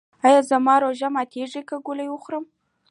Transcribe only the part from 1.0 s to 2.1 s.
ماتیږي که ګولۍ